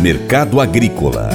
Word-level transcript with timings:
Mercado 0.00 0.60
Agrícola 0.60 1.28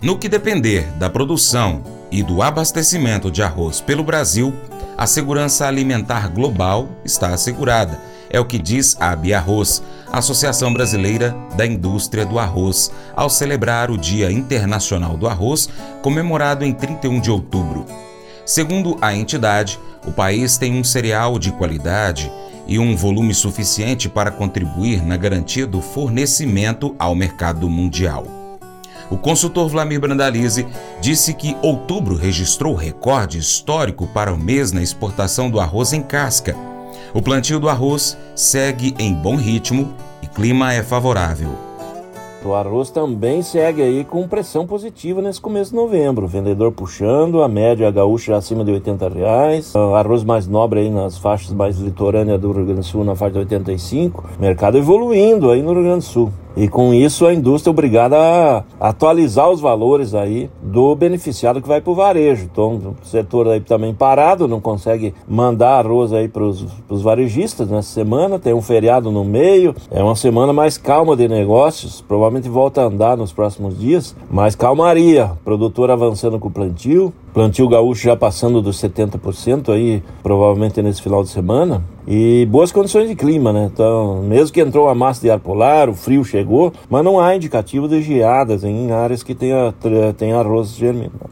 No 0.00 0.16
que 0.16 0.28
depender 0.28 0.86
da 1.00 1.10
produção 1.10 1.82
e 2.12 2.22
do 2.22 2.40
abastecimento 2.40 3.28
de 3.28 3.42
arroz 3.42 3.80
pelo 3.80 4.04
Brasil, 4.04 4.54
a 4.96 5.04
segurança 5.04 5.66
alimentar 5.66 6.28
global 6.28 6.88
está 7.04 7.30
assegurada. 7.30 7.98
É 8.30 8.38
o 8.38 8.44
que 8.44 8.56
diz 8.56 8.96
a 9.00 9.10
Abiarroz, 9.10 9.82
Associação 10.12 10.72
Brasileira 10.72 11.34
da 11.56 11.66
Indústria 11.66 12.24
do 12.24 12.38
Arroz, 12.38 12.92
ao 13.16 13.28
celebrar 13.28 13.90
o 13.90 13.98
Dia 13.98 14.30
Internacional 14.30 15.16
do 15.16 15.26
Arroz, 15.26 15.68
comemorado 16.02 16.64
em 16.64 16.72
31 16.72 17.20
de 17.20 17.32
outubro. 17.32 17.84
Segundo 18.46 18.96
a 19.00 19.12
entidade, 19.12 19.78
o 20.06 20.12
país 20.12 20.56
tem 20.56 20.78
um 20.78 20.84
cereal 20.84 21.36
de 21.36 21.50
qualidade 21.50 22.30
e 22.66 22.78
um 22.78 22.96
volume 22.96 23.34
suficiente 23.34 24.08
para 24.08 24.30
contribuir 24.30 25.04
na 25.04 25.16
garantia 25.16 25.66
do 25.66 25.80
fornecimento 25.80 26.94
ao 26.98 27.14
mercado 27.14 27.68
mundial. 27.68 28.26
O 29.10 29.18
consultor 29.18 29.68
Vlamir 29.68 30.00
Brandalize 30.00 30.66
disse 31.00 31.34
que 31.34 31.56
outubro 31.60 32.16
registrou 32.16 32.74
recorde 32.74 33.38
histórico 33.38 34.06
para 34.06 34.32
o 34.32 34.38
mês 34.38 34.72
na 34.72 34.82
exportação 34.82 35.50
do 35.50 35.60
arroz 35.60 35.92
em 35.92 36.00
casca. 36.00 36.56
O 37.12 37.20
plantio 37.20 37.60
do 37.60 37.68
arroz 37.68 38.16
segue 38.34 38.94
em 38.98 39.12
bom 39.12 39.36
ritmo 39.36 39.94
e 40.22 40.26
clima 40.26 40.72
é 40.72 40.82
favorável. 40.82 41.71
O 42.44 42.54
arroz 42.54 42.90
também 42.90 43.40
segue 43.40 43.80
aí 43.80 44.04
com 44.04 44.26
pressão 44.26 44.66
positiva 44.66 45.22
nesse 45.22 45.40
começo 45.40 45.70
de 45.70 45.76
novembro. 45.76 46.26
Vendedor 46.26 46.72
puxando, 46.72 47.40
a 47.40 47.46
média 47.46 47.88
gaúcha 47.88 48.36
acima 48.36 48.64
de 48.64 48.72
80 48.72 49.08
reais. 49.08 49.72
O 49.76 49.94
arroz 49.94 50.24
mais 50.24 50.48
nobre 50.48 50.80
aí 50.80 50.90
nas 50.90 51.16
faixas 51.16 51.52
mais 51.52 51.78
litorâneas 51.78 52.40
do 52.40 52.50
Rio 52.50 52.64
Grande 52.64 52.80
do 52.80 52.84
Sul 52.84 53.04
na 53.04 53.14
faixa 53.14 53.34
de 53.34 53.38
85. 53.40 54.24
Mercado 54.40 54.76
evoluindo 54.76 55.52
aí 55.52 55.62
no 55.62 55.72
Rio 55.72 55.82
Grande 55.84 55.98
do 55.98 56.10
Sul. 56.10 56.32
E 56.56 56.68
com 56.68 56.92
isso 56.92 57.26
a 57.26 57.32
indústria 57.32 57.70
é 57.70 57.72
obrigada 57.72 58.16
a 58.18 58.64
atualizar 58.80 59.50
os 59.50 59.60
valores 59.60 60.14
aí 60.14 60.50
do 60.62 60.94
beneficiado 60.94 61.62
que 61.62 61.68
vai 61.68 61.80
para 61.80 61.90
o 61.90 61.94
varejo. 61.94 62.44
Então 62.50 62.94
o 63.02 63.06
setor 63.06 63.48
aí 63.48 63.60
também 63.60 63.94
parado, 63.94 64.46
não 64.46 64.60
consegue 64.60 65.14
mandar 65.26 65.78
arroz 65.78 66.12
aí 66.12 66.28
para 66.28 66.44
os 66.44 67.02
varejistas 67.02 67.68
nessa 67.68 67.88
semana. 67.88 68.38
Tem 68.38 68.52
um 68.52 68.62
feriado 68.62 69.10
no 69.10 69.24
meio, 69.24 69.74
é 69.90 70.02
uma 70.02 70.16
semana 70.16 70.52
mais 70.52 70.76
calma 70.76 71.16
de 71.16 71.28
negócios. 71.28 72.00
Provavelmente 72.00 72.48
volta 72.48 72.82
a 72.82 72.84
andar 72.84 73.16
nos 73.16 73.32
próximos 73.32 73.78
dias, 73.78 74.14
mas 74.30 74.54
calmaria. 74.54 75.32
Produtor 75.44 75.90
avançando 75.90 76.38
com 76.38 76.48
o 76.48 76.50
plantio, 76.50 77.12
plantio 77.32 77.68
gaúcho 77.68 78.04
já 78.04 78.16
passando 78.16 78.60
dos 78.60 78.80
70% 78.80 79.72
aí, 79.72 80.02
provavelmente 80.22 80.82
nesse 80.82 81.00
final 81.00 81.22
de 81.22 81.30
semana. 81.30 81.82
E 82.06 82.46
boas 82.50 82.72
condições 82.72 83.08
de 83.08 83.14
clima, 83.14 83.52
né? 83.52 83.70
Então, 83.72 84.22
mesmo 84.22 84.52
que 84.52 84.60
entrou 84.60 84.88
a 84.88 84.94
massa 84.94 85.20
de 85.20 85.30
ar 85.30 85.38
polar, 85.38 85.88
o 85.88 85.94
frio 85.94 86.24
chegou, 86.24 86.72
mas 86.90 87.04
não 87.04 87.20
há 87.20 87.36
indicativo 87.36 87.88
de 87.88 88.02
geadas 88.02 88.64
em 88.64 88.90
áreas 88.90 89.22
que 89.22 89.34
tenha, 89.34 89.72
tenha 90.16 90.38
arroz 90.38 90.76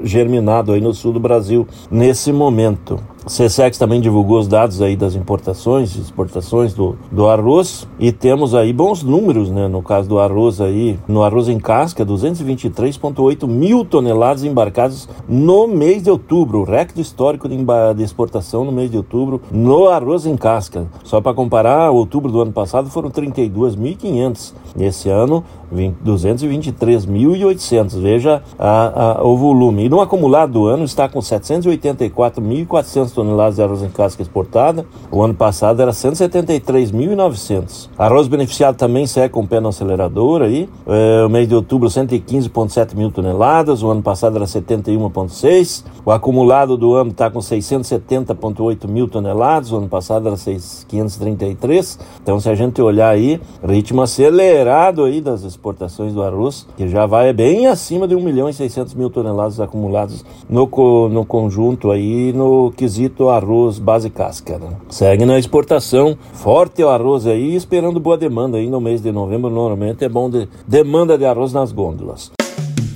germinado 0.03 0.73
aí 0.73 0.81
no 0.81 0.95
sul 0.95 1.13
do 1.13 1.21
Brasil 1.21 1.67
nesse 1.91 2.33
momento. 2.33 3.01
CSEX 3.27 3.77
também 3.77 4.01
divulgou 4.01 4.39
os 4.39 4.49
dados 4.49 4.81
aí 4.81 4.97
das 4.97 5.15
importações 5.15 5.95
e 5.95 6.01
exportações 6.01 6.73
do, 6.73 6.97
do 7.13 7.29
arroz 7.29 7.87
e 7.99 8.13
temos 8.13 8.55
aí 8.55 8.73
bons 8.73 9.03
números, 9.03 9.51
né? 9.51 9.69
No 9.69 9.83
caso 9.83 10.09
do 10.09 10.19
arroz 10.19 10.61
aí, 10.61 10.99
no 11.07 11.23
arroz 11.23 11.49
em 11.49 11.59
casca, 11.59 12.05
223,8 12.05 13.47
mil 13.47 13.85
toneladas 13.85 14.45
embarcadas 14.45 15.09
no 15.29 15.67
mês 15.67 16.03
de 16.03 16.11
outubro, 16.11 16.65
recorde 16.65 17.01
histórico 17.01 17.49
de, 17.49 17.57
de 17.97 18.03
exportação 18.03 18.65
no 18.65 18.73
mês 18.73 18.91
de 18.91 18.97
outubro 18.97 19.41
no 19.51 19.89
arroz 19.89 20.27
em 20.27 20.37
casca. 20.37 20.87
Só 21.05 21.21
para 21.21 21.35
comparar, 21.35 21.91
outubro 21.91 22.33
do 22.33 22.41
ano 22.41 22.53
passado 22.53 22.89
foram 22.89 23.11
32.500. 23.11 24.55
Esse 24.79 25.09
ano 25.09 25.45
223.800. 25.73 28.01
Veja 28.01 28.43
a, 28.59 29.19
a, 29.19 29.25
o 29.25 29.37
volume. 29.37 29.85
E 29.85 29.89
no 29.89 30.01
acumulado 30.01 30.53
do 30.53 30.67
ano 30.67 30.85
está 30.85 31.09
com 31.09 31.21
784.400 31.21 33.10
toneladas 33.11 33.57
de 33.57 33.63
arroz 33.63 33.83
em 33.83 33.89
casca 33.89 34.23
exportada. 34.23 34.87
O 35.11 35.23
ano 35.23 35.35
passado 35.35 35.81
era 35.83 35.91
173.900. 35.91 37.89
Arroz 37.99 38.29
beneficiado 38.29 38.77
também 38.77 39.07
segue 39.07 39.33
com 39.33 39.41
o 39.41 39.47
pé 39.47 39.61
no 39.61 39.69
acelerador 39.69 40.43
aí. 40.43 40.69
É, 40.87 41.25
o 41.25 41.29
mês 41.29 41.49
de 41.49 41.55
outubro 41.55 41.89
115.7 41.89 42.95
mil 42.95 43.11
toneladas. 43.11 43.83
O 43.83 43.91
ano 43.91 44.03
passado 44.03 44.37
era 44.37 44.45
71.6. 44.45 45.85
O 46.05 46.11
acumulado 46.11 46.77
do 46.77 46.95
ano 46.95 47.11
está 47.11 47.31
com 47.31 47.39
670.8 47.41 48.87
mil 48.89 49.09
toneladas. 49.09 49.73
O 49.73 49.77
ano 49.77 49.89
passado 49.89 50.29
era 50.29 50.37
533. 50.37 51.99
Então 52.23 52.39
se 52.41 52.49
a 52.49 52.55
gente 52.55 52.81
olhar 52.81 53.09
aí, 53.09 53.41
ritmo 53.63 54.03
acelerado 54.03 55.05
aí 55.05 55.21
das 55.21 55.43
exportações 55.43 56.13
do 56.13 56.23
arroz, 56.23 56.67
que 56.77 56.89
já 56.89 57.07
vai 57.07 57.33
bem 57.33 57.67
acima 57.67 58.07
de 58.07 58.15
1 58.15 58.21
milhão 58.21 58.49
e 58.49 58.53
600 58.53 58.95
mil 58.95 59.11
toneladas 59.11 59.61
acumuladas 59.61 60.25
no, 60.49 60.69
no 61.09 61.25
conjunto 61.25 61.91
aí, 61.91 62.33
no 62.33 62.73
quesito 62.77 63.00
arroz 63.31 63.79
base 63.79 64.11
casca. 64.11 64.59
Né? 64.59 64.77
Segue 64.89 65.25
na 65.25 65.39
exportação, 65.39 66.17
forte 66.33 66.83
o 66.83 66.89
arroz 66.89 67.27
aí, 67.27 67.55
esperando 67.55 68.01
boa 68.01 68.19
demanda 68.19 68.59
aí 68.59 68.69
no 68.69 68.81
mês 68.81 69.01
de 69.01 69.13
novembro, 69.13 69.51
normalmente 69.51 70.05
é 70.05 70.09
bom 70.09 70.29
de 70.29 70.49
demanda 70.67 71.17
de 71.17 71.25
arroz 71.25 71.53
nas 71.53 71.73
gôndolas. 71.73 72.31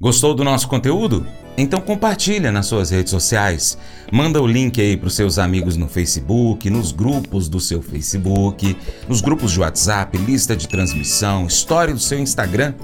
Gostou 0.00 0.34
do 0.34 0.42
nosso 0.42 0.66
conteúdo? 0.68 1.24
Então 1.56 1.80
compartilha 1.80 2.50
nas 2.50 2.66
suas 2.66 2.90
redes 2.90 3.12
sociais. 3.12 3.78
Manda 4.10 4.42
o 4.42 4.46
link 4.46 4.80
aí 4.80 4.96
para 4.96 5.06
os 5.06 5.14
seus 5.14 5.38
amigos 5.38 5.76
no 5.76 5.86
Facebook, 5.86 6.68
nos 6.68 6.90
grupos 6.90 7.48
do 7.48 7.60
seu 7.60 7.80
Facebook, 7.80 8.76
nos 9.08 9.20
grupos 9.20 9.52
de 9.52 9.60
WhatsApp, 9.60 10.18
lista 10.18 10.56
de 10.56 10.66
transmissão, 10.66 11.46
história 11.46 11.94
do 11.94 12.00
seu 12.00 12.18
Instagram. 12.18 12.74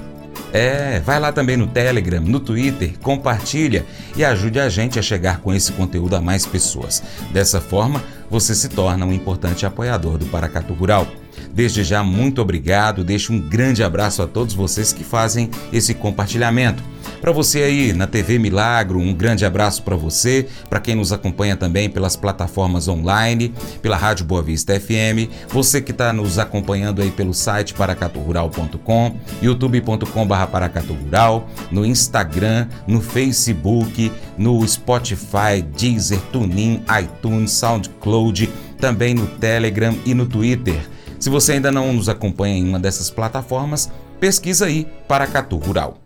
É, 0.52 1.00
vai 1.00 1.18
lá 1.18 1.32
também 1.32 1.56
no 1.56 1.66
Telegram, 1.66 2.20
no 2.20 2.38
Twitter, 2.38 2.96
compartilha 3.00 3.84
e 4.16 4.24
ajude 4.24 4.60
a 4.60 4.68
gente 4.68 4.96
a 4.96 5.02
chegar 5.02 5.40
com 5.40 5.52
esse 5.52 5.72
conteúdo 5.72 6.14
a 6.14 6.20
mais 6.20 6.46
pessoas. 6.46 7.02
Dessa 7.32 7.60
forma, 7.60 8.02
você 8.30 8.54
se 8.54 8.68
torna 8.68 9.04
um 9.04 9.12
importante 9.12 9.66
apoiador 9.66 10.16
do 10.16 10.26
Paracatu 10.26 10.72
Rural. 10.74 11.08
Desde 11.52 11.82
já, 11.84 12.02
muito 12.02 12.40
obrigado. 12.40 13.04
Deixo 13.04 13.32
um 13.32 13.40
grande 13.40 13.82
abraço 13.82 14.22
a 14.22 14.26
todos 14.26 14.54
vocês 14.54 14.92
que 14.92 15.04
fazem 15.04 15.50
esse 15.72 15.94
compartilhamento. 15.94 16.82
Para 17.20 17.32
você 17.32 17.62
aí 17.62 17.92
na 17.92 18.06
TV 18.06 18.38
Milagro, 18.38 18.98
um 18.98 19.12
grande 19.12 19.44
abraço 19.44 19.82
para 19.82 19.94
você, 19.94 20.46
para 20.70 20.80
quem 20.80 20.94
nos 20.94 21.12
acompanha 21.12 21.54
também 21.54 21.90
pelas 21.90 22.16
plataformas 22.16 22.88
online, 22.88 23.52
pela 23.82 23.96
Rádio 23.96 24.24
Boa 24.24 24.42
Vista 24.42 24.78
FM, 24.78 25.28
você 25.48 25.82
que 25.82 25.90
está 25.90 26.12
nos 26.14 26.38
acompanhando 26.38 27.02
aí 27.02 27.10
pelo 27.10 27.34
site 27.34 27.74
paracaturural.com, 27.74 29.16
youtube.com.br 29.42 30.46
paracaturural, 30.50 31.46
no 31.70 31.84
Instagram, 31.84 32.66
no 32.86 33.02
Facebook, 33.02 34.10
no 34.38 34.66
Spotify, 34.66 35.62
Deezer, 35.76 36.20
TuneIn, 36.32 36.82
iTunes, 37.02 37.52
SoundCloud, 37.52 38.48
também 38.78 39.12
no 39.12 39.26
Telegram 39.26 39.94
e 40.06 40.14
no 40.14 40.24
Twitter. 40.24 40.80
Se 41.20 41.28
você 41.28 41.52
ainda 41.52 41.70
não 41.70 41.92
nos 41.92 42.08
acompanha 42.08 42.56
em 42.56 42.66
uma 42.66 42.80
dessas 42.80 43.10
plataformas, 43.10 43.90
pesquisa 44.18 44.64
aí 44.64 44.88
Paracatu 45.06 45.58
Rural. 45.58 45.98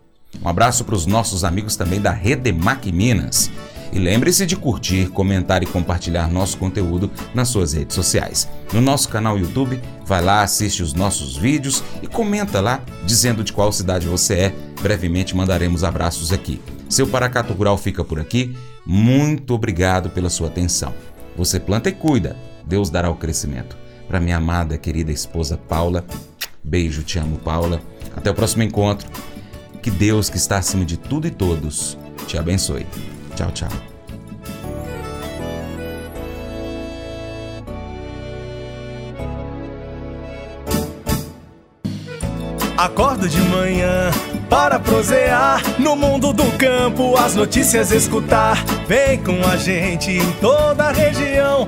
Um 0.43 0.49
abraço 0.49 0.83
para 0.83 0.93
os 0.93 1.05
nossos 1.05 1.45
amigos 1.45 1.77
também 1.77 2.01
da 2.01 2.11
Redemac 2.11 2.91
Minas. 2.91 3.49
E 3.93 3.97
lembre-se 3.97 4.45
de 4.45 4.57
curtir, 4.57 5.07
comentar 5.07 5.63
e 5.63 5.65
compartilhar 5.65 6.29
nosso 6.29 6.57
conteúdo 6.57 7.09
nas 7.33 7.47
suas 7.47 7.71
redes 7.71 7.95
sociais. 7.95 8.49
No 8.73 8.81
nosso 8.81 9.07
canal 9.07 9.39
YouTube, 9.39 9.81
vai 10.05 10.21
lá, 10.21 10.41
assiste 10.41 10.83
os 10.83 10.93
nossos 10.93 11.37
vídeos 11.37 11.81
e 12.01 12.07
comenta 12.07 12.59
lá 12.59 12.81
dizendo 13.05 13.41
de 13.41 13.53
qual 13.53 13.71
cidade 13.71 14.09
você 14.09 14.33
é. 14.33 14.55
Brevemente 14.81 15.33
mandaremos 15.33 15.85
abraços 15.85 16.33
aqui. 16.33 16.59
Seu 16.89 17.07
Paracato 17.07 17.53
Rural 17.53 17.77
fica 17.77 18.03
por 18.03 18.19
aqui. 18.19 18.53
Muito 18.85 19.53
obrigado 19.53 20.09
pela 20.09 20.29
sua 20.29 20.47
atenção. 20.47 20.93
Você 21.37 21.57
planta 21.57 21.87
e 21.87 21.93
cuida, 21.93 22.35
Deus 22.65 22.89
dará 22.89 23.09
o 23.09 23.15
crescimento 23.15 23.84
para 24.07 24.19
minha 24.19 24.37
amada, 24.37 24.77
querida 24.77 25.11
esposa 25.11 25.57
Paula. 25.57 26.05
Beijo, 26.63 27.03
te 27.03 27.19
amo, 27.19 27.37
Paula. 27.37 27.81
Até 28.15 28.31
o 28.31 28.33
próximo 28.33 28.63
encontro. 28.63 29.07
Que 29.81 29.91
Deus, 29.91 30.29
que 30.29 30.37
está 30.37 30.57
acima 30.57 30.83
de 30.83 30.97
tudo 30.97 31.27
e 31.27 31.31
todos, 31.31 31.97
te 32.27 32.37
abençoe. 32.37 32.87
Tchau, 33.35 33.51
tchau. 33.51 33.69
Acordo 42.77 43.29
de 43.29 43.39
manhã 43.41 44.11
para 44.49 44.79
prosear 44.79 45.61
no 45.79 45.95
mundo 45.95 46.33
do 46.33 46.45
campo, 46.57 47.17
as 47.17 47.35
notícias 47.35 47.91
escutar. 47.91 48.63
Vem 48.87 49.21
com 49.23 49.45
a 49.47 49.55
gente 49.55 50.11
em 50.11 50.31
toda 50.33 50.85
a 50.85 50.91
região 50.91 51.67